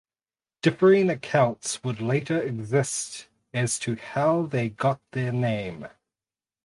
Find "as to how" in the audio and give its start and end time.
3.53-4.47